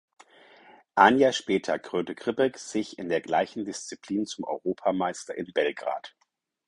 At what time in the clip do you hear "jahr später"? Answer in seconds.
1.19-1.77